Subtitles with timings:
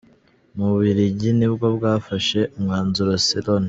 [0.57, 3.59] Ububiligi nibwo bwafashe umwanzuro si Loni.